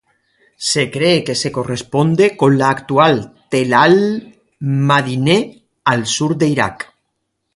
[0.71, 3.15] Se cree que se corresponde con la actual
[3.51, 6.91] Tell al-Madineh, al sur de Irak.